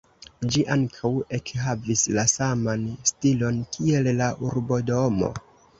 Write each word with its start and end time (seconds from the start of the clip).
Ĝi 0.53 0.61
ankaŭ 0.75 1.11
ekhavis 1.39 2.03
la 2.17 2.25
saman 2.33 2.89
stilon 3.13 3.63
kiel 3.77 4.15
la 4.23 4.33
urbodomo. 4.51 5.35